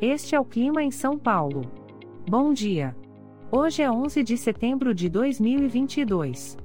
[0.00, 1.62] Este é o clima em São Paulo.
[2.28, 2.94] Bom dia.
[3.50, 6.58] Hoje é 11 de setembro de 2022.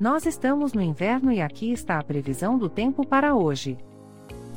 [0.00, 3.78] Nós estamos no inverno e aqui está a previsão do tempo para hoje.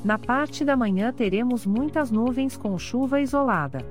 [0.04, 3.86] Na parte da manhã teremos muitas nuvens com chuva isolada.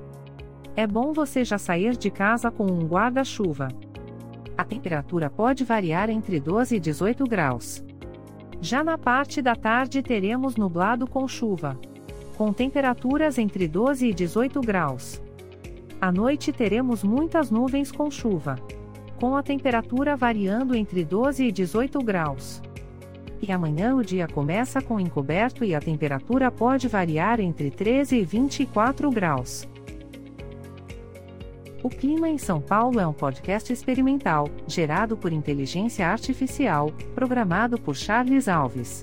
[0.75, 3.69] É bom você já sair de casa com um guarda-chuva.
[4.59, 7.85] A temperatura pode variar entre 12 e 18 graus.
[8.61, 11.79] Já na parte da tarde teremos nublado com chuva
[12.41, 15.21] com temperaturas entre 12 e 18 graus.
[16.01, 18.57] À noite teremos muitas nuvens com chuva,
[19.21, 22.63] com a temperatura variando entre 12 e 18 graus.
[23.43, 28.25] E amanhã o dia começa com encoberto e a temperatura pode variar entre 13 e
[28.25, 29.69] 24 graus.
[31.83, 37.95] O Clima em São Paulo é um podcast experimental, gerado por inteligência artificial, programado por
[37.95, 39.03] Charles Alves.